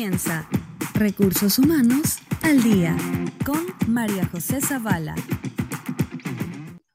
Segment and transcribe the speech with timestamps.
[0.00, 0.48] comienza
[0.94, 2.96] Recursos Humanos al Día
[3.44, 5.14] con María José Zavala.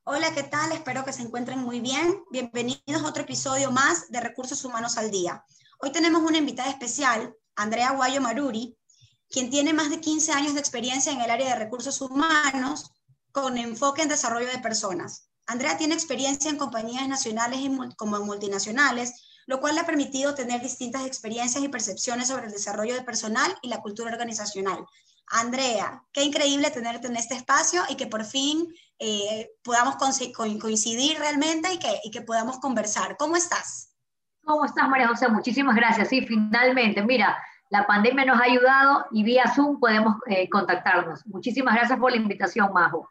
[0.05, 0.71] Hola, ¿qué tal?
[0.71, 2.23] Espero que se encuentren muy bien.
[2.31, 5.46] Bienvenidos a otro episodio más de Recursos Humanos al Día.
[5.81, 8.76] Hoy tenemos una invitada especial, Andrea Guayo Maruri,
[9.29, 12.90] quien tiene más de 15 años de experiencia en el área de recursos humanos
[13.31, 15.29] con enfoque en desarrollo de personas.
[15.46, 17.59] Andrea tiene experiencia en compañías nacionales
[17.98, 19.13] como multinacionales,
[19.45, 23.55] lo cual le ha permitido tener distintas experiencias y percepciones sobre el desarrollo de personal
[23.62, 24.86] y la cultura organizacional.
[25.27, 28.67] Andrea, qué increíble tenerte en este espacio y que por fin
[29.00, 29.95] eh, podamos
[30.36, 31.70] coincidir realmente
[32.03, 33.17] y que, podamos conversar.
[33.17, 33.91] ¿Cómo estás?
[34.44, 35.27] ¿Cómo estás, María José?
[35.27, 36.09] Muchísimas gracias.
[36.09, 37.36] Sí, finalmente, mira,
[37.70, 41.25] la pandemia nos ha ayudado y vía Zoom podemos eh, contactarnos.
[41.25, 43.09] Muchísimas gracias por la invitación, Majo.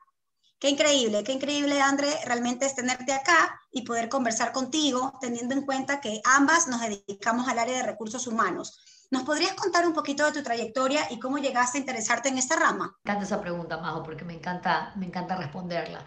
[0.65, 5.67] Qué increíble, qué increíble, André, realmente es tenerte acá y poder conversar contigo, teniendo en
[5.67, 8.81] cuenta que ambas nos dedicamos al área de recursos humanos.
[9.11, 12.57] ¿Nos podrías contar un poquito de tu trayectoria y cómo llegaste a interesarte en esta
[12.57, 12.97] rama?
[13.05, 16.03] Me encanta esa pregunta, Majo, porque me encanta, me encanta responderla.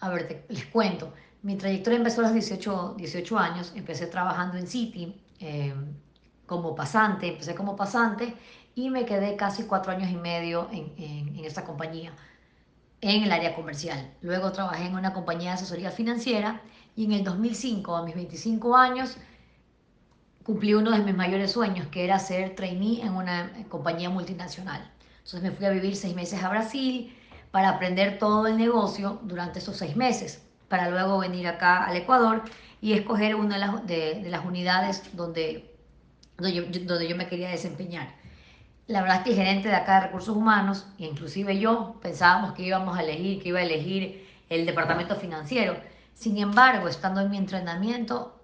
[0.00, 1.14] A ver, les cuento.
[1.40, 3.72] Mi trayectoria empezó a los 18, 18 años.
[3.74, 5.74] Empecé trabajando en City eh,
[6.44, 7.28] como pasante.
[7.28, 8.36] Empecé como pasante
[8.74, 12.12] y me quedé casi cuatro años y medio en, en, en esta compañía
[13.02, 14.14] en el área comercial.
[14.22, 16.62] Luego trabajé en una compañía de asesoría financiera
[16.96, 19.16] y en el 2005, a mis 25 años,
[20.44, 24.88] cumplí uno de mis mayores sueños, que era ser trainee en una compañía multinacional.
[25.18, 27.16] Entonces me fui a vivir seis meses a Brasil
[27.50, 32.44] para aprender todo el negocio durante esos seis meses, para luego venir acá al Ecuador
[32.80, 35.74] y escoger una de las, de, las unidades donde,
[36.36, 38.21] donde yo, donde yo me quería desempeñar
[38.86, 42.62] la verdad es que el gerente de acá de recursos humanos, inclusive yo, pensábamos que
[42.62, 45.76] íbamos a elegir, que iba a elegir el departamento financiero.
[46.14, 48.38] Sin embargo, estando en mi entrenamiento,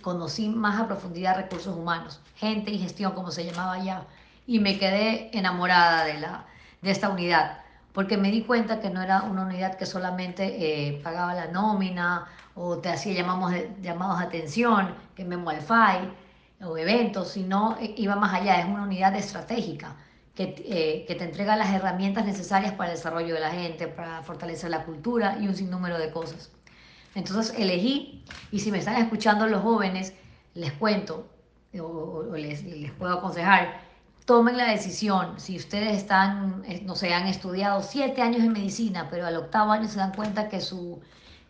[0.00, 4.04] conocí más a profundidad recursos humanos, gente y gestión, como se llamaba ya,
[4.46, 6.46] y me quedé enamorada de, la,
[6.80, 7.58] de esta unidad,
[7.92, 12.26] porque me di cuenta que no era una unidad que solamente eh, pagaba la nómina
[12.54, 16.10] o te hacía llamamos, llamados de atención, que me wifi,
[16.64, 19.96] o eventos, sino eh, iba más allá, es una unidad estratégica
[20.34, 24.22] que, eh, que, te entrega las herramientas necesarias para el desarrollo de la gente, para
[24.22, 26.50] fortalecer la cultura y un sinnúmero de cosas.
[27.14, 30.14] Entonces elegí, y si me están escuchando los jóvenes,
[30.54, 31.26] les cuento
[31.78, 33.80] o, les, les, puedo aconsejar,
[34.24, 39.08] tomen la decisión, si ustedes están, eh, no sé, han estudiado siete años en medicina,
[39.10, 41.00] pero al octavo año se dan cuenta que su,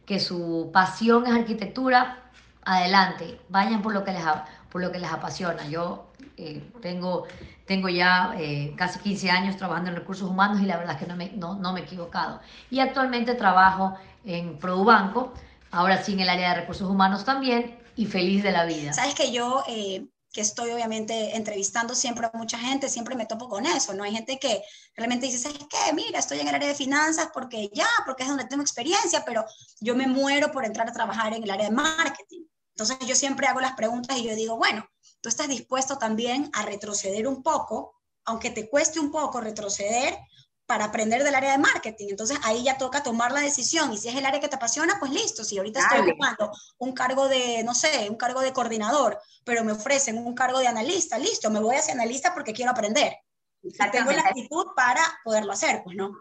[0.06, 2.18] que su pasión es arquitectura,
[2.64, 4.24] adelante, vayan por lo que les
[4.72, 5.68] por lo que les apasiona.
[5.68, 6.06] Yo
[6.38, 7.26] eh, tengo,
[7.66, 11.06] tengo ya eh, casi 15 años trabajando en recursos humanos y la verdad es que
[11.06, 12.40] no me, no, no me he equivocado.
[12.70, 13.94] Y actualmente trabajo
[14.24, 15.34] en Produbanco,
[15.70, 18.94] ahora sí en el área de recursos humanos también, y feliz de la vida.
[18.94, 23.50] Sabes que yo, eh, que estoy obviamente entrevistando siempre a mucha gente, siempre me topo
[23.50, 24.04] con eso, ¿no?
[24.04, 24.62] Hay gente que
[24.96, 25.92] realmente dice, ¿sabes qué?
[25.92, 29.44] Mira, estoy en el área de finanzas porque ya, porque es donde tengo experiencia, pero
[29.80, 32.44] yo me muero por entrar a trabajar en el área de marketing.
[32.74, 34.88] Entonces yo siempre hago las preguntas y yo digo, bueno,
[35.20, 40.18] tú estás dispuesto también a retroceder un poco, aunque te cueste un poco retroceder
[40.66, 42.06] para aprender del área de marketing.
[42.10, 44.96] Entonces ahí ya toca tomar la decisión y si es el área que te apasiona,
[44.98, 45.44] pues listo.
[45.44, 49.72] Si ahorita estoy ocupando un cargo de, no sé, un cargo de coordinador, pero me
[49.72, 53.16] ofrecen un cargo de analista, listo, me voy hacia analista porque quiero aprender.
[53.62, 56.12] Y tengo la actitud para poderlo hacer, pues no.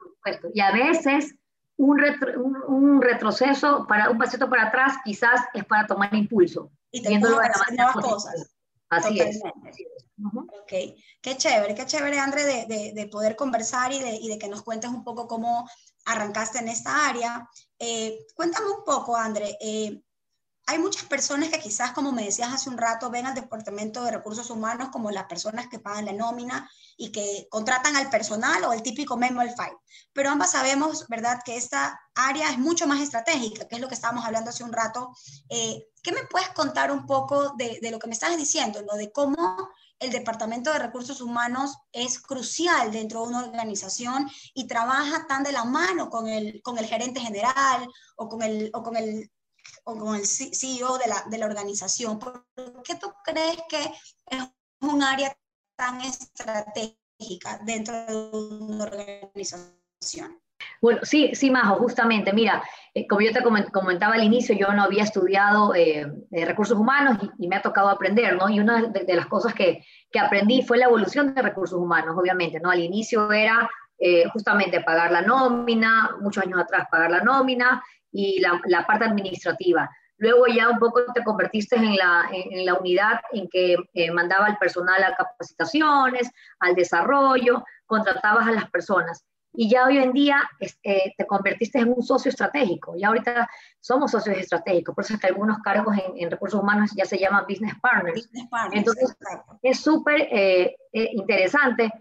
[0.53, 1.33] Y a veces
[1.81, 6.71] un, un, retroceso, para, un pasito para atrás, quizás es para tomar impulso.
[6.91, 7.49] Y te nuevas
[7.93, 8.55] cosas.
[8.89, 9.41] Así es.
[10.23, 14.37] Ok, qué chévere, qué chévere, André, de, de, de poder conversar y de, y de,
[14.37, 15.67] que nos cuentes un poco cómo
[16.05, 17.49] arrancaste en esta área.
[17.79, 20.03] Eh, cuéntame un poco, André, eh,
[20.71, 24.11] hay muchas personas que quizás, como me decías hace un rato, ven al Departamento de
[24.11, 28.71] Recursos Humanos como las personas que pagan la nómina y que contratan al personal o
[28.71, 29.77] el típico memo al file.
[30.13, 33.95] Pero ambas sabemos, ¿verdad?, que esta área es mucho más estratégica, que es lo que
[33.95, 35.13] estábamos hablando hace un rato.
[35.49, 38.95] Eh, ¿Qué me puedes contar un poco de, de, lo que me estás diciendo, ¿no?
[38.95, 45.27] de cómo el Departamento de Recursos Humanos es crucial dentro de una organización y trabaja
[45.27, 48.95] tan de la mano con el, con el gerente general o con el, o con
[48.95, 49.29] el
[49.83, 52.19] o con el CEO de la, de la organización.
[52.19, 52.45] ¿Por
[52.83, 53.81] qué tú crees que
[54.27, 54.43] es
[54.81, 55.35] un área
[55.75, 60.41] tan estratégica dentro de una organización?
[60.81, 62.63] Bueno, sí, sí, Majo, justamente, mira,
[62.93, 63.41] eh, como yo te
[63.71, 68.35] comentaba al inicio, yo no había estudiado eh, recursos humanos y, me ha tocado aprender,
[68.35, 68.49] ¿no?
[68.49, 72.59] Y una de, las cosas que, que, aprendí fue la evolución de recursos humanos, obviamente,
[72.59, 72.69] ¿no?
[72.69, 73.69] Al inicio era
[74.03, 79.05] eh, justamente pagar la nómina, muchos años atrás pagar la nómina, y la, la, parte
[79.05, 79.89] administrativa.
[80.17, 84.47] Luego ya un poco te convertiste en la, en, la unidad en que eh, mandaba
[84.47, 89.23] al personal a capacitaciones, al desarrollo, contratabas a las personas.
[89.53, 92.95] Y ya hoy en día eh, te convertiste en un socio estratégico.
[92.97, 93.47] Ya ahorita
[93.79, 97.45] somos socios estratégicos, por eso es que algunos cargos en, recursos humanos ya se llaman
[97.47, 98.29] business partners.
[98.71, 99.15] Entonces,
[99.61, 101.91] es súper eh, interesante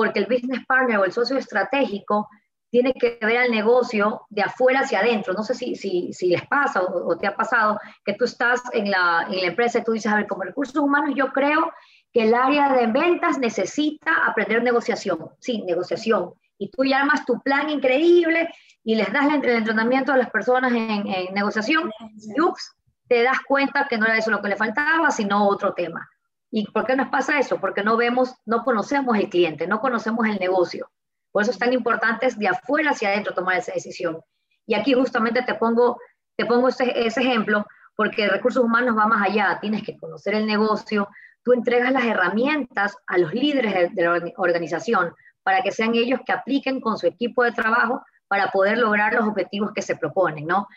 [0.00, 2.26] porque el business partner o el socio estratégico
[2.70, 5.34] tiene que ver al negocio de afuera hacia adentro.
[5.34, 8.90] No sé si, si, si les pasa o, te ha pasado que tú estás en
[8.90, 11.70] la, en la empresa y tú dices, a ver, como recursos humanos yo creo
[12.14, 15.18] que el área de ventas necesita aprender negociación.
[15.38, 16.32] Sí, negociación.
[16.56, 18.48] Y tú ya armas tu plan increíble
[18.82, 22.74] y les das el, entrenamiento a las personas en, en negociación y ups,
[23.06, 26.08] te das cuenta que no era eso lo que le faltaba, sino otro tema.
[26.50, 27.60] ¿Y por qué nos pasa eso?
[27.60, 30.90] Porque no vemos, no conocemos el cliente, no conocemos el negocio.
[31.30, 34.20] Por eso es tan importante de afuera hacia adentro tomar esa decisión.
[34.66, 35.98] Y aquí justamente te pongo,
[36.36, 39.58] te pongo ese, ejemplo porque recursos humanos va más allá.
[39.60, 41.08] Tienes que conocer el negocio,
[41.44, 46.32] tú entregas las herramientas a los líderes de, la organización para que sean ellos que
[46.32, 50.68] apliquen con su equipo de trabajo para poder lograr los objetivos que se proponen, ¿no?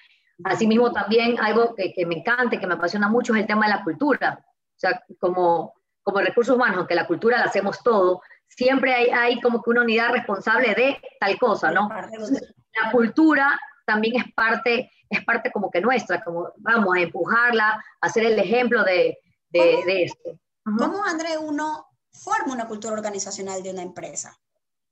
[0.44, 3.74] Asimismo, también algo que, que me encanta que me apasiona mucho es el tema de
[3.74, 4.44] la cultura.
[4.83, 9.41] O sea, como, como recursos humanos, aunque la cultura la hacemos todo, siempre hay, hay
[9.41, 11.89] como que una unidad responsable de tal cosa, ¿no?
[11.89, 18.09] La cultura también es parte, es parte como que nuestra, como vamos a empujarla, a
[18.09, 19.18] ser el ejemplo de,
[19.51, 20.38] de, esto.
[20.63, 24.38] ¿Cómo, André, uno forma una cultura organizacional de una empresa?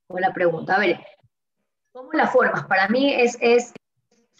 [0.08, 0.76] Buena pregunta.
[0.76, 1.04] A ver,
[1.92, 2.64] ¿cómo la formas?
[2.66, 3.72] Para mí es, es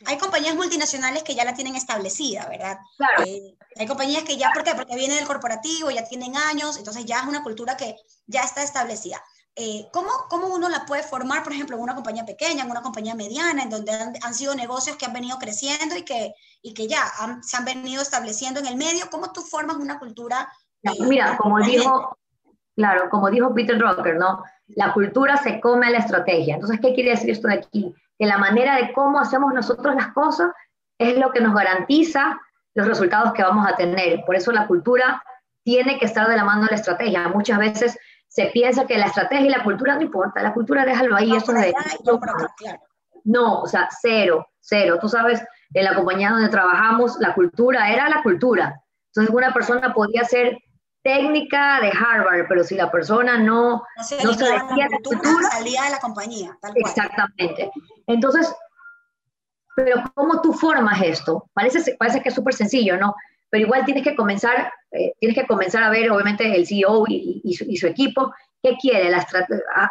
[0.05, 2.79] hay compañías multinacionales que ya la tienen establecida, ¿verdad?
[2.97, 3.25] Claro.
[3.25, 4.75] Eh, hay compañías que ya, ¿por qué?
[4.75, 7.97] Porque viene del corporativo, ya tienen años, entonces ya es una cultura que
[8.27, 9.23] ya está establecida.
[9.55, 12.81] Eh, ¿cómo, ¿Cómo uno la puede formar, por ejemplo, en una compañía pequeña, en una
[12.81, 16.89] compañía mediana, en donde han, sido negocios que han venido creciendo y que, y que
[16.89, 17.05] ya
[17.43, 19.11] se han venido estableciendo en el medio?
[19.11, 20.51] ¿Cómo tú formas una cultura?
[20.83, 22.17] Eh, mira, como dijo,
[22.75, 24.43] claro, como dijo Peter Drucker, ¿no?
[24.69, 26.55] La cultura se come a la estrategia.
[26.55, 27.95] Entonces, ¿qué quiere decir esto de aquí?
[28.23, 30.53] Que la manera de cómo hacemos nosotros las cosas
[30.97, 32.41] es lo que nos garantiza
[32.73, 34.25] los resultados que vamos a tener.
[34.25, 35.21] Por eso la cultura
[35.65, 37.27] tiene que estar de la mano de la estrategia.
[37.27, 37.99] Muchas veces
[38.29, 41.53] se piensa que la estrategia y la cultura no importa, la cultura déjalo ahí, eso
[41.53, 41.75] de...
[43.25, 44.99] No, o sea, cero, cero.
[45.01, 45.43] Tú sabes,
[45.75, 48.81] en la compañía donde trabajamos, la cultura era la cultura.
[49.09, 50.59] Entonces, una persona podía ser
[51.03, 55.91] técnica de Harvard, pero si la persona no, no se, no la cultura, salía de
[55.91, 56.57] la compañía.
[56.75, 57.71] Exactamente.
[58.07, 58.55] Entonces,
[59.75, 61.49] pero ¿cómo tú formas esto?
[61.53, 63.15] Parece, parece que es súper sencillo, ¿no?
[63.51, 67.77] Pero igual tienes que comenzar, eh, tienes que comenzar a ver, obviamente, el CEO y,
[67.77, 68.33] su, equipo,
[68.63, 69.27] qué quiere, la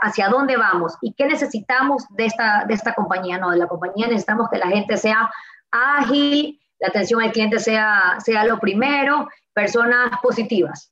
[0.01, 3.51] hacia dónde vamos y qué necesitamos de esta, de esta compañía, ¿no?
[3.51, 5.29] De la compañía necesitamos que la gente sea
[5.71, 10.90] ágil, la atención al cliente sea, sea lo primero, personas positivas,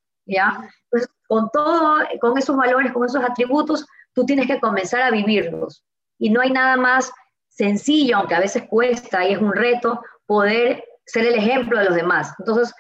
[1.27, 5.83] con todo, con esos valores, con esos atributos, tú tienes que comenzar a vivirlos
[6.17, 7.11] y no hay nada más
[7.47, 11.95] sencillo, aunque a veces cuesta y es un reto, poder ser el ejemplo de los
[11.95, 12.33] demás.
[12.39, 12.73] Entonces,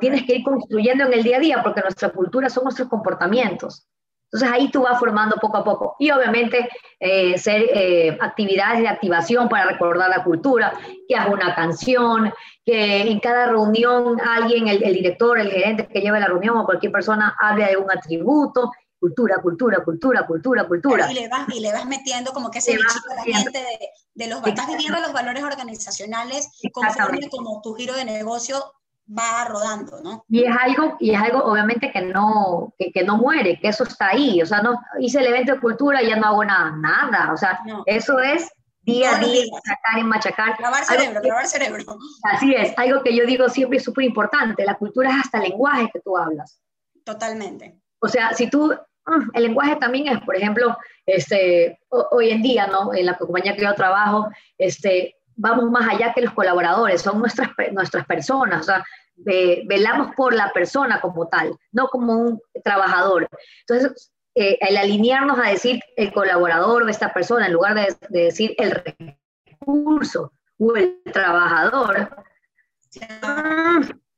[0.00, 3.86] tienes que ir construyendo en el día a día, porque nuestra cultura son nuestros comportamientos.
[4.34, 5.94] Entonces ahí tú vas formando poco a poco.
[6.00, 10.72] Y obviamente eh, ser eh, actividades de activación para recordar la cultura,
[11.08, 12.32] que haga una canción,
[12.66, 16.64] que en cada reunión alguien, el, el, director, el gerente que lleve la reunión o
[16.64, 21.12] cualquier persona hable de un atributo cultura, cultura, cultura, cultura, cultura.
[21.12, 23.90] Y le vas, y le vas metiendo como que ese bichito a la gente de,
[24.14, 28.64] de los, estás viviendo los valores organizacionales conforme como tu giro de negocio
[29.06, 30.24] va rodando, ¿no?
[30.28, 33.84] Y es algo, y es algo obviamente que no, que, que, no muere, que eso
[33.84, 36.72] está ahí, o sea, no hice el evento de cultura y ya no hago nada,
[36.76, 40.56] nada, o sea, eso es día a día, machacar y machacar.
[40.58, 41.98] Grabar cerebro, grabar cerebro.
[42.22, 45.50] Así es, algo que yo digo siempre es súper importante, la cultura es hasta el
[45.50, 46.60] lenguaje que tú hablas.
[47.04, 47.80] Totalmente.
[48.00, 48.74] O sea, si tú
[49.06, 52.94] Mm, el lenguaje también es, por ejemplo, este, hoy en día, ¿no?
[52.94, 57.50] En la compañía que yo trabajo, este, vamos más allá que los colaboradores, son nuestras,
[57.72, 58.84] nuestras personas, o sea,
[59.16, 63.28] velamos por la persona como tal, no como un trabajador.
[63.66, 68.22] Entonces, eh, el alinearnos a decir el colaborador o esta persona, en lugar de, de
[68.24, 72.08] decir el recurso o el trabajador,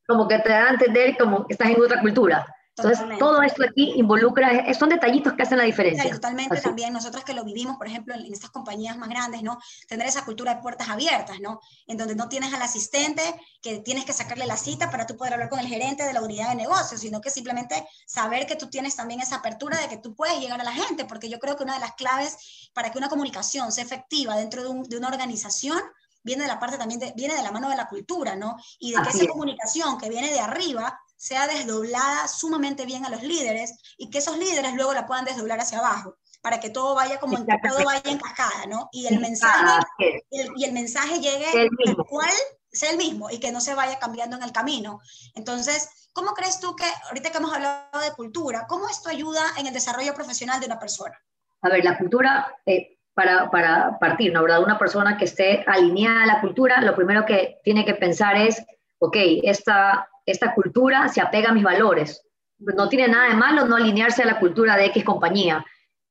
[0.06, 2.46] como que te da a entender como que estás en otra cultura.
[2.78, 6.10] Entonces, todo esto aquí involucra, son detallitos que hacen la diferencia.
[6.10, 9.58] totalmente también, nosotros que lo vivimos, por ejemplo, en, estas compañías más grandes, ¿no?
[9.88, 11.60] Tener esa cultura de puertas abiertas, ¿no?
[11.86, 13.22] En donde no tienes al asistente
[13.62, 16.20] que tienes que sacarle la cita para tú poder hablar con el gerente de la
[16.20, 19.96] unidad de negocios, sino que simplemente saber que tú tienes también esa apertura de que
[19.96, 22.90] tú puedes llegar a la gente, porque yo creo que una de las claves para
[22.90, 25.80] que una comunicación sea efectiva dentro de, de una organización
[26.26, 28.56] viene de la parte también, de, viene de la mano de la cultura, ¿no?
[28.80, 33.22] Y de que esa comunicación que viene de arriba sea desdoblada sumamente bien a los
[33.22, 37.18] líderes y que esos líderes luego la puedan desdoblar hacia abajo para que todo vaya
[37.18, 38.88] como en, todo vaya en cascada, ¿no?
[38.92, 39.84] Y el mensaje,
[40.28, 42.30] y el mensaje llegue al cual
[42.70, 45.00] sea el mismo y que no se vaya cambiando en el camino.
[45.34, 49.66] Entonces, ¿cómo crees tú que, ahorita que hemos hablado de cultura, cómo esto ayuda en
[49.66, 51.18] el desarrollo profesional de una persona?
[51.62, 54.42] A ver, la cultura, eh, para, para, partir, ¿no?
[54.42, 54.62] ¿verdad?
[54.62, 58.62] Una persona que esté alineada a la cultura, lo primero que tiene que pensar es,
[58.98, 62.22] ok, esta, esta cultura se apega a mis valores.
[62.58, 65.64] No tiene nada de malo no alinearse a la cultura de X compañía,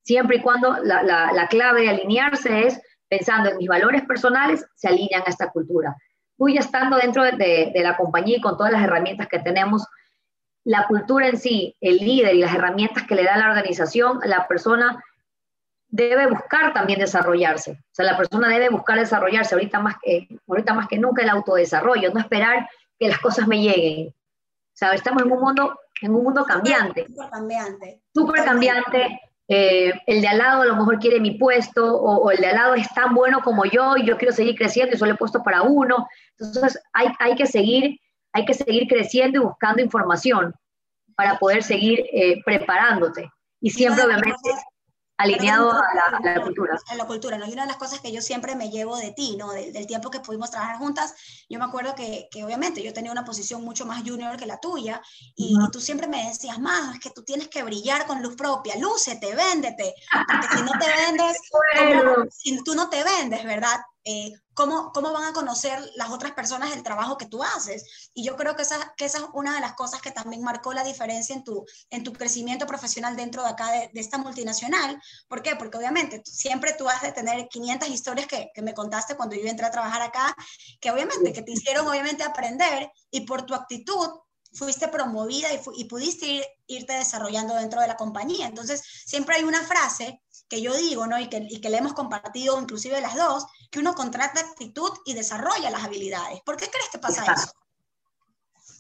[0.04, 4.88] siempre y cuando la, la, clave de alinearse es pensando en mis valores personales, se
[4.88, 5.96] alinean a esta cultura.
[6.38, 9.86] Voy estando dentro de, de la compañía y con todas las herramientas que tenemos,
[10.64, 14.48] la cultura en sí, el líder y las herramientas que le da la organización, la
[14.48, 15.04] persona
[15.88, 17.72] debe buscar también desarrollarse.
[17.72, 21.30] O sea, la persona debe buscar desarrollarse ahorita más que, ahorita más que nunca el
[21.30, 22.68] autodesarrollo, no esperar
[23.00, 24.10] que las cosas me lleguen.
[24.10, 27.06] O sea, estamos en un mundo, en un mundo cambiante.
[27.08, 28.02] Súper cambiante.
[28.14, 29.22] Súper cambiante.
[29.48, 32.56] Eh, el de al lado a lo mejor quiere mi puesto o, el de al
[32.56, 35.44] lado es tan bueno como yo y yo quiero seguir creciendo y solo he puesto
[35.44, 36.08] para uno.
[36.38, 38.00] Entonces hay, hay, que, seguir,
[38.34, 40.54] hay que seguir creciendo y buscando información
[41.16, 43.30] para poder seguir eh, preparándote.
[43.62, 44.50] Y siempre, obviamente,
[45.18, 46.78] alineado a la, cultura.
[46.88, 47.46] A la cultura, ¿no?
[47.46, 49.52] Y una de las cosas que yo siempre me llevo de ti, ¿no?
[49.52, 51.14] Del, tiempo que pudimos trabajar juntas,
[51.50, 54.60] yo me acuerdo que, que, obviamente yo tenía una posición mucho más junior que la
[54.60, 55.02] tuya
[55.36, 58.76] y, tú siempre me decías, más es que tú tienes que brillar con luz propia,
[58.78, 59.94] lúcete, véndete,
[60.28, 61.38] porque si no te vendes,
[62.32, 63.80] si tú no te vendes, ¿verdad?
[64.08, 68.12] Eh, ¿cómo, ¿cómo van a conocer las otras personas el trabajo que tú haces?
[68.14, 70.74] Y yo creo que esa, que esa es una de las cosas que también marcó
[70.74, 75.02] la diferencia en tu, en tu crecimiento profesional dentro de acá, de, esta multinacional.
[75.28, 75.56] ¿Por qué?
[75.56, 79.48] Porque obviamente siempre tú has de tener 500 historias que, que, me contaste cuando yo
[79.48, 80.36] entré a trabajar acá,
[80.80, 84.08] que obviamente, que te hicieron obviamente aprender y por tu actitud
[84.56, 88.48] fuiste promovida y, y pudiste irte desarrollando dentro de la compañía.
[88.48, 91.20] Entonces, siempre hay una frase que yo digo, ¿no?
[91.20, 95.14] Y que, y que le hemos compartido inclusive las dos, que uno contrata actitud y
[95.14, 96.42] desarrolla las habilidades.
[96.46, 97.52] ¿Por qué crees que pasa eso?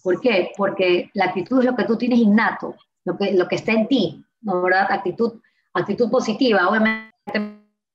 [0.03, 0.51] ¿Por qué?
[0.55, 3.87] Porque la actitud es lo que tú tienes innato, lo que, lo que está en
[3.87, 4.61] ti, ¿no?
[4.61, 4.87] ¿verdad?
[4.91, 5.41] Actitud,
[5.73, 7.11] actitud positiva, obviamente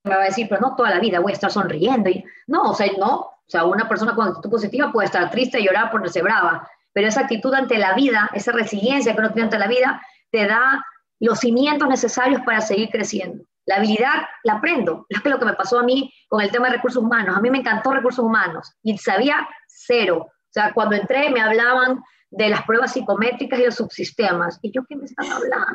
[0.03, 2.11] me va a decir, pero no toda la vida voy a estar sonriendo.
[2.11, 5.61] Y, no, o sea, no, o sea, una persona con actitud positiva puede estar triste
[5.61, 9.33] y llorar por ponerse brava, pero esa actitud ante la vida, esa resiliencia que uno
[9.33, 10.85] tiene ante la vida, te da
[11.21, 13.45] los cimientos necesarios para seguir creciendo.
[13.67, 15.07] La habilidad la aprendo.
[15.09, 17.37] Es lo que me pasó a mí con el tema de recursos humanos.
[17.37, 20.27] A mí me encantó recursos humanos y sabía cero.
[20.29, 24.59] O sea, cuando entré me hablaban de las pruebas psicométricas y los subsistemas.
[24.63, 25.67] ¿Y yo qué me están hablando?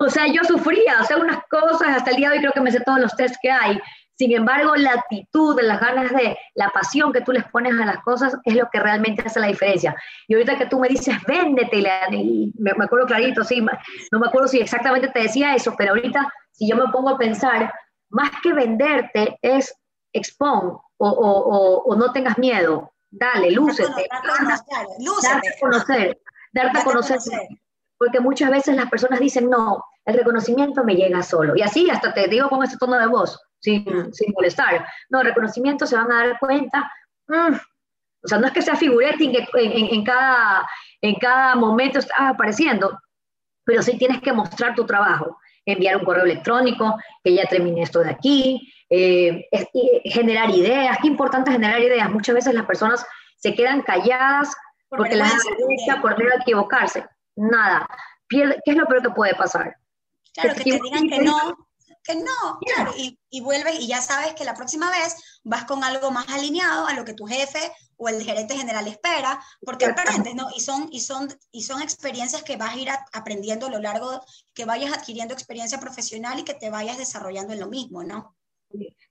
[0.00, 2.60] O sea, yo sufría, o sea, unas cosas, hasta el día de hoy creo que
[2.60, 3.80] me sé todos los tests que hay.
[4.16, 7.98] Sin embargo, la actitud, las ganas de, la pasión que tú les pones a las
[8.04, 9.96] cosas es lo que realmente hace la diferencia.
[10.28, 11.82] Y ahorita que tú me dices, véndete,
[12.58, 16.32] me, me acuerdo clarito, sí, no me acuerdo si exactamente te decía eso, pero ahorita
[16.54, 17.72] si yo me pongo a pensar,
[18.10, 19.74] más que venderte es
[20.12, 24.06] expon o, o, o, no tengas miedo, dale, lúcete,
[25.22, 26.20] darte a conocer,
[26.52, 27.18] darte a conocer,
[27.98, 32.14] porque muchas veces las personas dicen, no, el reconocimiento me llega solo, y así hasta
[32.14, 36.26] te digo con ese tono de voz, sin, sin molestar, no, reconocimiento se van a
[36.26, 36.90] dar cuenta,
[37.28, 37.54] mm,
[38.24, 40.66] o sea, no es que sea figurete en, en, en, cada,
[41.00, 42.98] en cada momento está apareciendo,
[43.64, 48.00] pero sí tienes que mostrar tu trabajo enviar un correo electrónico, que ya terminé esto
[48.00, 49.46] de aquí, eh,
[50.04, 50.98] generar ideas.
[51.00, 52.10] Qué importante generar ideas.
[52.10, 53.04] Muchas veces las personas
[53.36, 54.54] se quedan calladas
[54.88, 55.54] porque las hacen
[56.00, 57.06] por miedo a equivocarse.
[57.36, 57.88] Nada.
[58.28, 59.76] ¿Qué es lo peor que puede pasar?
[60.34, 61.68] Claro, que te digan que no,
[62.04, 65.82] que no, claro, y, y, vuelves y ya sabes que la próxima vez vas con
[65.82, 70.34] algo más alineado a lo que tu jefe o el gerente general espera, porque aprendes,
[70.34, 70.48] ¿no?
[70.54, 74.22] Y son, y, son, y son experiencias que vas a ir aprendiendo a lo largo,
[74.52, 78.36] que vayas adquiriendo experiencia profesional y que te vayas desarrollando en lo mismo, ¿no?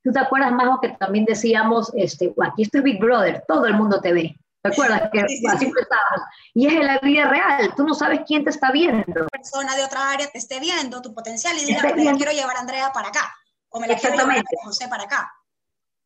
[0.03, 3.75] ¿Tú te acuerdas, Majo, que también decíamos, este, aquí esto es Big Brother, todo el
[3.75, 4.39] mundo te ve?
[4.63, 5.09] ¿Te acuerdas?
[5.11, 6.21] Que así empezamos.
[6.53, 9.03] Y es en la vida real, tú no sabes quién te está viendo.
[9.07, 12.31] Una persona de otra área te esté viendo tu potencial y diga, me la quiero
[12.31, 13.35] llevar a Andrea para acá,
[13.69, 15.31] o me la quiero llevar a José para acá.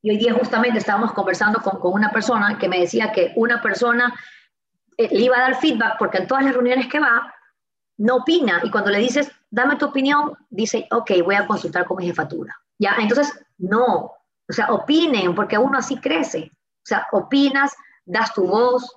[0.02, 3.62] Y hoy día justamente estábamos conversando con, con una persona que me decía que una
[3.62, 4.14] persona
[4.98, 7.32] eh, le iba a dar feedback porque en todas las reuniones que va,
[7.98, 8.62] no opina.
[8.64, 12.56] Y cuando le dices, dame tu opinión, dice, ok, voy a consultar con mi jefatura.
[12.80, 14.14] Ya, entonces, no.
[14.50, 16.52] O sea, opinen, porque uno así crece.
[16.52, 17.74] O sea, opinas,
[18.08, 18.90] das tu voz,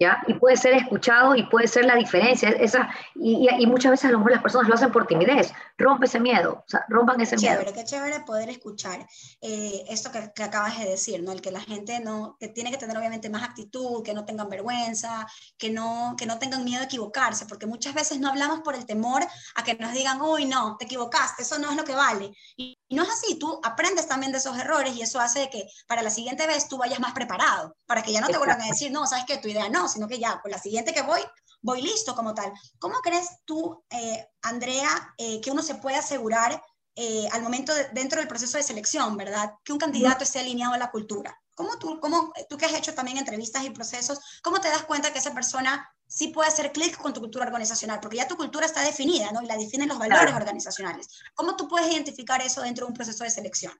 [0.00, 0.22] ¿ya?
[0.28, 2.50] Y puede ser escuchado y puede ser la diferencia.
[2.50, 5.52] Esa, y, y, muchas veces a lo mejor las personas lo hacen por timidez.
[5.76, 7.74] Rompe ese miedo, o sea, rompan ese chévere, miedo.
[7.74, 9.06] Qué chévere poder escuchar
[9.40, 11.32] eh, esto que, que, acabas de decir, ¿no?
[11.32, 14.48] El que la gente no, que tiene que tener obviamente más actitud, que no tengan
[14.48, 15.26] vergüenza,
[15.56, 18.86] que no, que no tengan miedo a equivocarse, porque muchas veces no hablamos por el
[18.86, 19.22] temor
[19.56, 22.32] a que nos digan, uy, no, te equivocaste, eso no es lo que vale.
[22.56, 25.68] Y, y no es así, tú aprendes también de esos errores y eso hace que
[25.86, 28.66] para la siguiente vez tú vayas más preparado, para que ya no te vuelvan a
[28.66, 31.20] decir, no, sabes que tu idea no, sino que ya, con la siguiente que voy,
[31.60, 32.50] voy listo como tal.
[32.78, 36.62] ¿Cómo crees tú, eh, Andrea, eh, que uno se puede asegurar
[36.96, 39.52] eh, al momento de, dentro del proceso de selección, ¿verdad?
[39.62, 41.38] Que un candidato esté alineado a la cultura.
[41.54, 45.12] ¿Cómo tú, cómo, tú que has hecho también entrevistas y procesos, cómo te das cuenta
[45.12, 48.00] que esa persona sí puede hacer clic con tu cultura organizacional?
[48.00, 49.42] Porque ya tu cultura está definida, ¿no?
[49.42, 50.36] Y la definen los valores claro.
[50.36, 51.08] organizacionales.
[51.34, 53.72] ¿Cómo tú puedes identificar eso dentro de un proceso de selección?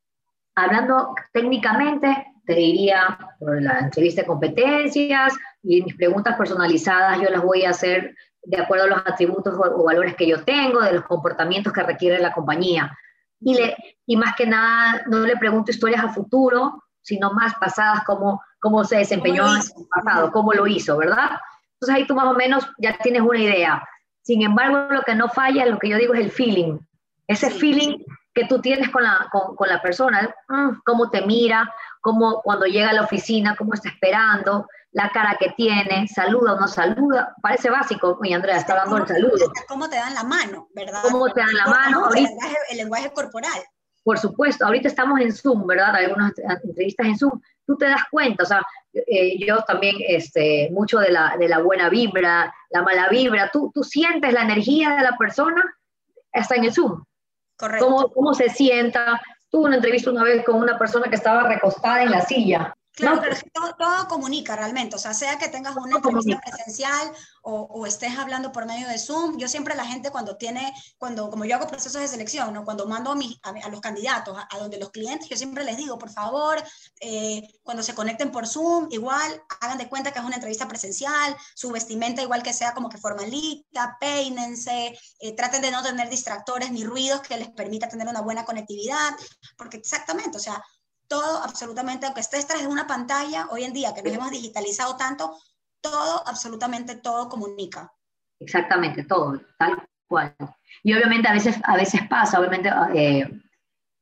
[0.54, 7.42] Hablando técnicamente, te diría por la entrevista de competencias y mis preguntas personalizadas yo las
[7.42, 11.04] voy a hacer de acuerdo a los atributos o, valores que yo tengo, de los
[11.04, 12.96] comportamientos que requiere la compañía.
[13.40, 18.02] Y, le, y más que nada, no le pregunto historias a futuro, sino más pasadas,
[18.04, 21.30] cómo, cómo se desempeñó en el pasado, cómo lo hizo, ¿verdad?
[21.80, 23.82] Entonces ahí tú más o menos ya tienes una idea.
[24.22, 26.78] Sin embargo, lo que no falla, lo que yo digo es el feeling.
[27.28, 27.98] Ese sí, feeling
[28.34, 32.66] que tú tienes con la, con, con la persona, mm, cómo te mira, cómo cuando
[32.66, 37.34] llega a la oficina, cómo está esperando, la cara que tiene, saluda o no saluda,
[37.42, 39.52] parece básico, oye Andrea, está dando el saludo.
[39.68, 41.02] ¿Cómo te dan la mano, verdad?
[41.02, 42.04] ¿Cómo te dan la mano?
[42.06, 43.62] Ahorita, el lenguaje corporal.
[44.08, 45.94] Por supuesto, ahorita estamos en Zoom, ¿verdad?
[45.94, 46.32] Hay algunas
[46.64, 48.62] entrevistas en Zoom, tú te das cuenta, o sea,
[48.94, 53.70] eh, yo también, este, mucho de la, de la buena vibra, la mala vibra, tú,
[53.74, 55.62] tú sientes la energía de la persona
[56.32, 57.04] hasta en el Zoom.
[57.58, 57.84] Correcto.
[57.84, 59.20] Cómo, cómo se sienta.
[59.50, 63.16] Tuve una entrevista una vez con una persona que estaba recostada en la silla Claro,
[63.16, 66.40] no, pero es que todo, todo, comunica realmente, o sea, sea que tengas una entrevista
[66.40, 67.12] presencial
[67.42, 71.30] o, o, estés hablando por medio de Zoom, yo siempre la gente cuando tiene, cuando,
[71.30, 72.64] como yo hago procesos de selección, ¿no?
[72.64, 75.76] cuando mando a, a, a los candidatos, a, a, donde los clientes, yo siempre les
[75.76, 76.60] digo, por favor,
[77.00, 81.36] eh, cuando se conecten por Zoom, igual hagan de cuenta que es una entrevista presencial,
[81.54, 86.72] su vestimenta igual que sea como que formalita, peínense, eh, traten de no tener distractores
[86.72, 89.14] ni ruidos que les permita tener una buena conectividad,
[89.56, 90.60] porque exactamente, o sea,
[91.08, 95.36] todo, absolutamente, aunque estés tras una pantalla, hoy en día que nos hemos digitalizado tanto,
[95.80, 97.92] todo, absolutamente todo comunica.
[98.40, 100.34] Exactamente, todo, tal cual.
[100.82, 103.28] Y obviamente a veces, a veces pasa, obviamente, eh,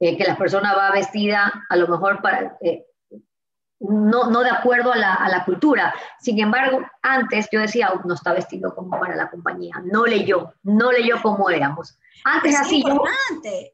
[0.01, 2.87] eh, que la persona va vestida a lo mejor para, eh,
[3.79, 5.95] no, no de acuerdo a la, a la, cultura.
[6.19, 10.55] Sin embargo, antes yo decía, oh, no está vestido como para la compañía, no leyó,
[10.63, 11.99] no leyó cómo éramos.
[12.25, 13.03] Antes es así yo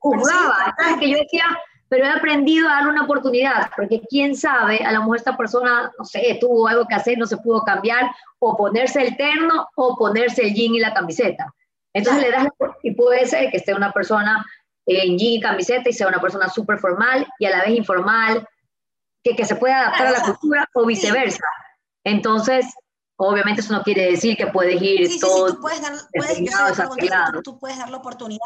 [0.00, 0.98] jugaba, ¿sabes?
[0.98, 1.44] que yo decía,
[1.92, 5.92] pero he aprendido a darle una oportunidad, porque quién sabe, a lo mejor esta persona,
[5.98, 9.94] no sé, tuvo algo que hacer, no se pudo cambiar, o ponerse el terno, o
[9.94, 11.54] ponerse el jean y la camiseta.
[11.92, 12.48] Entonces le das,
[12.82, 14.42] y puede ser que esté una persona
[14.86, 18.48] en jean y camiseta y sea una persona súper formal y a la vez informal,
[19.22, 21.44] que, que se pueda adaptar a la cultura o viceversa.
[22.04, 22.72] Entonces,
[23.16, 25.48] obviamente eso no quiere decir que puedes ir sí, todo...
[25.48, 25.92] Sí, sí, tú puedes dar,
[26.98, 28.40] yo tú, tú puedes dar la oportunidad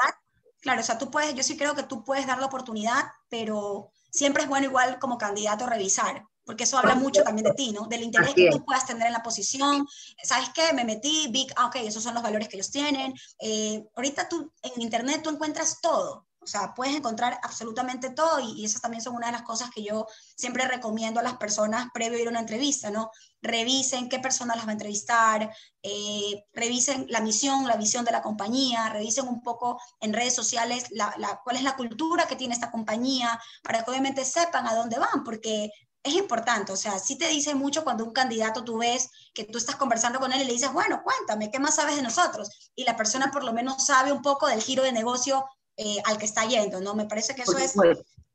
[0.67, 3.93] Claro, o sea, tú puedes, yo sí creo que tú puedes dar la oportunidad, pero
[4.11, 7.87] siempre es bueno igual como candidato revisar, porque eso habla mucho también de ti, ¿no?
[7.87, 9.87] Del interés que tú puedas tener en la posición.
[10.25, 10.73] ¿Sabes qué?
[10.73, 13.15] Me metí, big, ah, ok, esos son los valores que ellos tienen.
[13.39, 16.27] Eh, ahorita tú en internet tú encuentras todo.
[16.41, 19.71] O sea, puedes encontrar absolutamente todo y, y, esas también son una de las cosas
[19.71, 23.13] que yo siempre recomiendo a las personas previo a ir a una entrevista, ¿no?
[23.47, 25.51] Revisen qué persona las va a entrevistar,
[25.83, 30.87] eh, revisen la misión, la visión de la compañía, revisen un poco en redes sociales
[30.91, 34.75] la, la, cuál es la cultura que tiene esta compañía, para que obviamente sepan a
[34.75, 35.71] dónde van, porque
[36.07, 39.59] es importante, o sea, sí te dice mucho cuando un candidato tú ves que tú
[39.59, 42.71] estás conversando con él y le dices, bueno, cuéntame, ¿qué más sabes de nosotros?
[42.77, 45.45] Y la persona por lo menos sabe un poco del giro de negocio
[45.77, 46.95] eh, al que está yendo, ¿no?
[46.95, 47.75] Me parece que eso es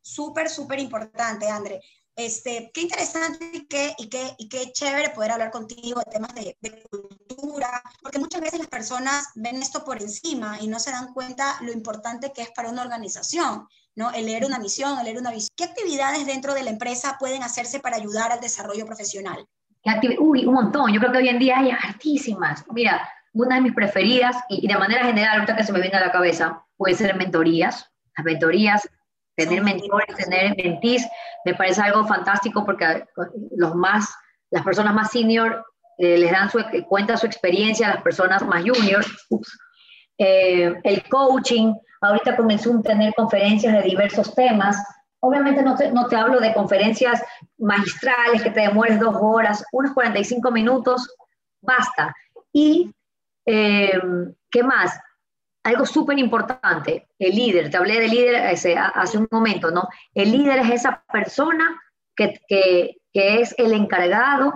[0.02, 1.82] súper, súper importante, André.
[2.26, 6.36] Este, qué interesante y qué, y, qué, y qué chévere poder hablar contigo de temas
[6.36, 10.92] de, de, cultura, porque muchas veces las personas ven esto por encima y no se
[10.92, 14.12] dan cuenta lo importante que es para una organización, ¿no?
[14.12, 15.50] El leer una misión, el leer una visión.
[15.56, 19.44] ¿Qué actividades dentro de la empresa pueden hacerse para ayudar al desarrollo profesional?
[20.20, 20.94] Uy, un montón.
[20.94, 22.64] Yo creo que hoy en día hay hartísimas.
[22.72, 25.98] Mira, una de mis preferidas, y, y de manera general, ahorita que se me viene
[25.98, 27.90] a la cabeza, puede ser mentorías.
[28.16, 28.88] Las mentorías,
[29.36, 31.08] tener mentores, tener mentís,
[31.46, 33.06] me parece algo fantástico porque
[33.56, 34.14] los más,
[34.52, 35.66] las personas más senior
[35.98, 39.04] eh, les dan su, cuenta su experiencia a las personas más junior.
[40.18, 44.78] Eh, el coaching, ahorita comenzó a tener conferencias de diversos temas.
[45.20, 47.24] Obviamente no te, no te hablo de conferencias
[47.58, 51.10] magistrales que te demores dos horas, unos 45 minutos
[51.62, 52.14] basta.
[52.54, 52.94] Y,
[53.46, 55.00] ¿qué más?
[55.64, 59.88] Algo súper importante, el líder, te hablé de líder hace un momento, ¿no?
[60.16, 61.80] El líder es esa persona
[62.16, 64.54] que, que, es el encargado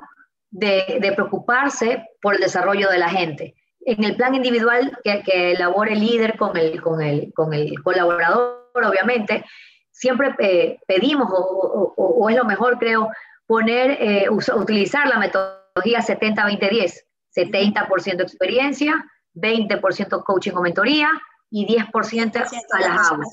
[0.50, 3.54] de, preocuparse por el desarrollo de la gente.
[3.82, 7.82] En el plan individual que, que elabora el líder con el, con el, con el
[7.84, 9.46] colaborador, obviamente,
[9.92, 13.10] siempre eh, pedimos, o, o, es lo mejor creo,
[13.46, 17.04] poner, eh, utilizar la metodología 70-20-10.
[17.36, 21.10] 70% experiencia, 20% coaching o mentoría
[21.50, 22.36] y 10%
[22.72, 23.30] a las aulas.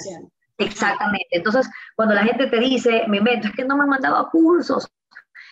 [0.58, 1.28] Exactamente.
[1.30, 4.88] Entonces, cuando la gente te dice, mi método es que no me han mandado cursos,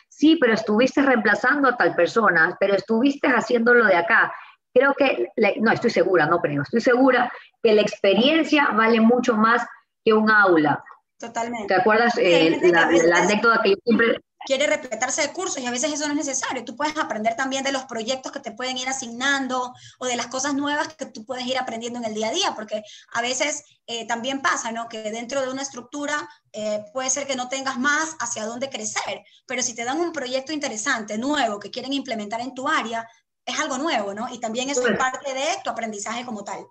[0.08, 4.32] sí, pero estuviste reemplazando a tal persona, pero estuviste haciéndolo de acá.
[4.72, 5.28] Creo que,
[5.60, 7.32] no, estoy segura, no creo, estoy segura
[7.62, 9.66] que la experiencia vale mucho más
[10.04, 10.82] que un aula.
[11.18, 11.66] Totalmente.
[11.66, 15.70] ¿Te acuerdas eh, la, la, anécdota que yo siempre quiere repletarse de cursos y a
[15.70, 16.64] veces eso no es necesario.
[16.64, 20.26] Tú puedes aprender también de los proyectos que te pueden ir asignando o de las
[20.28, 23.64] cosas nuevas que tú puedes ir aprendiendo en el día a día, porque a veces
[23.86, 24.88] eh, también pasa, ¿no?
[24.88, 29.22] Que dentro de una estructura eh, puede ser que no tengas más hacia dónde crecer,
[29.46, 33.06] pero si te dan un proyecto interesante, nuevo, que quieren implementar en tu área,
[33.44, 34.32] es algo nuevo, ¿no?
[34.32, 36.66] Y también eso es parte de tu aprendizaje como tal.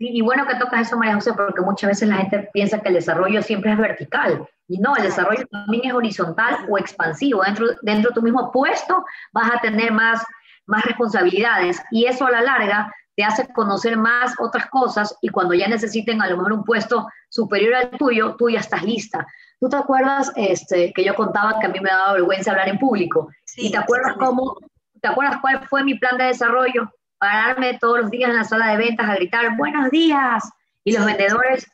[0.00, 2.88] Sí, y bueno que tocas eso, María José, porque muchas veces la gente piensa que
[2.88, 7.42] el desarrollo siempre es vertical y no, el desarrollo también es horizontal o expansivo.
[7.42, 10.24] Dentro, dentro de tu mismo puesto vas a tener más,
[10.64, 15.52] más responsabilidades y eso a la larga te hace conocer más otras cosas y cuando
[15.52, 19.26] ya necesiten a lo mejor un puesto superior al tuyo, tú ya estás lista.
[19.58, 22.78] ¿Tú te acuerdas este, que yo contaba que a mí me daba vergüenza hablar en
[22.78, 23.28] público?
[23.54, 24.56] ¿Y te acuerdas cómo,
[24.98, 26.90] te acuerdas cuál fue mi plan de desarrollo?
[27.20, 30.42] Pararme todos los días en la sala de ventas a gritar, buenos días.
[30.82, 31.70] Y los vendedores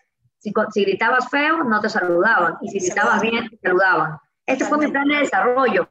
[0.73, 2.57] si, gritabas feo, no te saludaban.
[2.61, 4.19] Y si gritabas bien, te saludaban.
[4.45, 5.89] Este fue mi plan de desarrollo.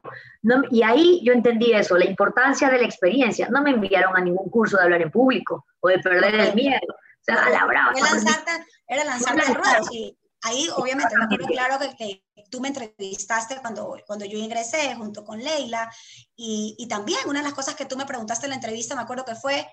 [0.70, 3.48] y ahí yo entendí eso, la importancia de la experiencia.
[3.50, 6.86] No me enviaron a ningún curso de hablar en público o de perder el miedo.
[6.88, 7.92] O sea, a la brava.
[7.96, 8.50] Era lanzarte,
[8.86, 9.86] era lanzarte ruedo.
[9.90, 14.94] Y ahí, obviamente, me acuerdo claro que, que, tú me entrevistaste cuando, cuando yo ingresé
[14.94, 15.90] junto con Leila.
[16.36, 19.02] Y, y también una de las cosas que tú me preguntaste en la entrevista, me
[19.02, 19.66] acuerdo que fue,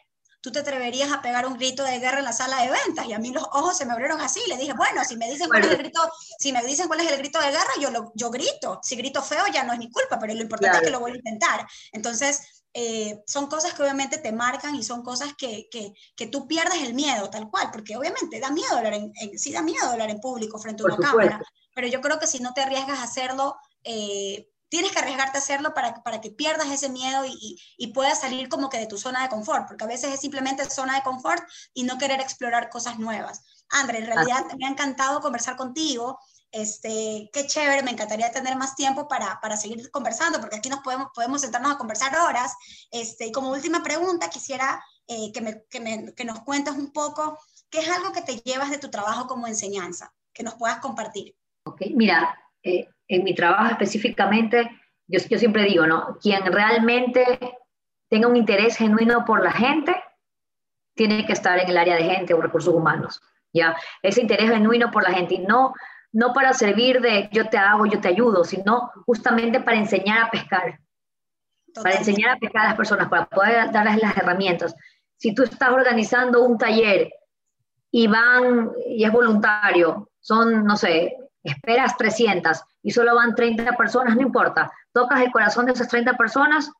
[0.44, 3.06] tú te atreverías a pegar un grito de guerra en la sala de ventas.
[3.06, 4.42] Y a mí los ojos se me abrieron así.
[4.48, 6.02] Le dije, bueno, si me dicen cuál es el grito,
[6.38, 8.82] si me dicen cuál es el grito de guerra, yo, lo, yo grito.
[8.84, 11.14] Si grito feo ya no es mi culpa, pero lo importante es que lo voy
[11.14, 11.66] a intentar.
[11.94, 16.48] Entonces, eh, son cosas que obviamente te marcan y son cosas que, que, que, tú
[16.48, 20.10] pierdes el miedo, tal cual, porque obviamente da miedo hablar en, sí da miedo hablar
[20.10, 21.42] en público frente a una cámara,
[21.76, 25.42] pero yo creo que si no te arriesgas a hacerlo, eh, tienes que arriesgarte a
[25.42, 28.98] hacerlo para, para que pierdas ese miedo y, y, puedas salir como que de tu
[28.98, 31.44] zona de confort, porque a veces es simplemente zona de confort
[31.76, 33.44] y no querer explorar cosas nuevas.
[33.70, 36.20] André, en realidad me ha encantado conversar contigo.
[36.54, 40.82] Este, qué chévere, me encantaría tener más tiempo para, para seguir conversando, porque aquí nos
[40.82, 42.56] podemos, podemos sentarnos a conversar horas.
[42.92, 46.94] Este, y como última pregunta, quisiera eh, que, me, que, me, que nos cuentes un
[46.94, 47.40] poco
[47.72, 51.36] qué es algo que te llevas de tu trabajo como enseñanza, que nos puedas compartir.
[51.66, 54.70] Ok, mira, eh, en mi trabajo específicamente,
[55.08, 56.20] yo, yo siempre digo, ¿no?
[56.22, 57.40] Quien realmente
[58.10, 59.96] tenga un interés genuino por la gente,
[60.94, 63.20] tiene que estar en el área de gente o recursos humanos,
[63.52, 63.76] ¿ya?
[64.04, 65.74] Ese interés genuino por la gente y no,
[66.14, 70.30] no para servir de yo te hago, yo te ayudo, sino justamente para enseñar a
[70.30, 70.80] pescar,
[71.84, 74.76] para enseñar a pescar a las personas, para poder darles las herramientas.
[75.18, 77.12] Si tú estás organizando un taller
[77.92, 84.16] y van, y es voluntario, son, no sé, esperas 300 y solo van 30 personas,
[84.16, 86.72] no importa, tocas el corazón de esas 30 personas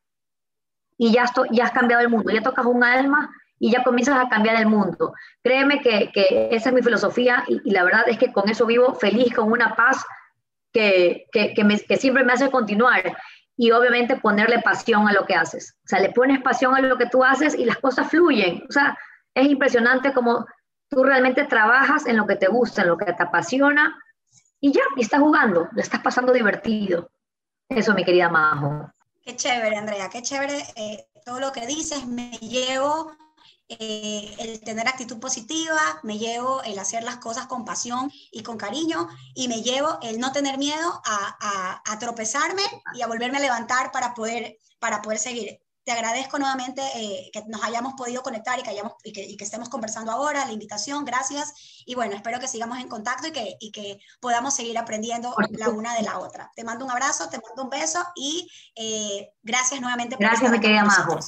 [0.96, 3.32] y ya, ya has cambiado el mundo, ya tocas un alma
[3.64, 5.14] y ya comienzas a cambiar el mundo.
[5.42, 8.94] Créeme que, que esa es mi filosofía y, la verdad es que con eso vivo
[8.96, 10.04] feliz, con una paz
[10.74, 13.16] que, que, que, siempre me hace continuar
[13.56, 15.78] y obviamente ponerle pasión a lo que haces.
[15.86, 18.66] O sea, le pones pasión a lo que tú haces y las cosas fluyen.
[18.68, 18.98] O sea,
[19.34, 20.46] es impresionante como
[20.90, 23.98] tú realmente trabajas en lo que te gusta, en lo que te apasiona
[24.60, 27.10] y ya, y estás jugando, le estás pasando divertido.
[27.70, 28.92] Eso, mi querida Majo.
[29.24, 32.06] Qué chévere, Andrea, qué chévere eh, todo lo que dices.
[32.06, 33.14] Me llevo
[33.80, 38.58] eh, el tener actitud positiva, me llevo el hacer las cosas con pasión y con
[38.58, 42.64] cariño, y me llevo el no tener miedo a, a, a tropezarme
[42.96, 47.44] y a volverme a levantar para poder, para poder seguir te agradezco nuevamente eh, que
[47.48, 50.52] nos hayamos podido conectar y que, hayamos, y que, y, que, estemos conversando ahora, la
[50.52, 51.54] invitación, gracias.
[51.86, 55.70] Y bueno, espero que sigamos en contacto y que, y que podamos seguir aprendiendo la
[55.70, 56.52] una de la otra.
[56.56, 60.60] Te mando un abrazo, te mando un beso y eh, gracias nuevamente por Gracias, mi
[60.60, 61.20] querida Majo.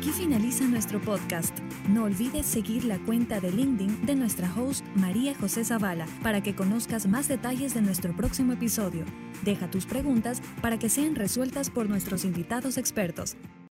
[0.00, 1.58] Aquí finaliza nuestro podcast.
[1.90, 6.54] no olvides seguir la cuenta de LinkedIn de nuestra host María José Zavala para que
[6.56, 9.04] conozcas más detalles de nuestro próximo episodio.
[9.42, 13.36] Deja tus preguntas para que sean resueltas por nuestros invitados expertos.